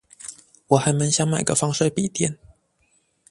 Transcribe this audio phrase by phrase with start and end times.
[0.65, 2.39] 我還滿想買個防水筆電